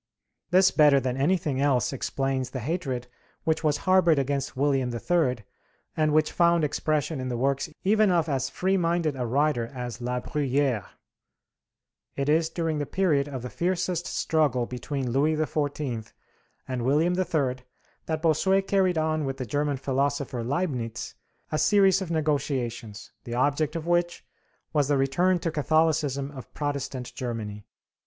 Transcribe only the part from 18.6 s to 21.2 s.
carried on with the German philosopher Leibnitz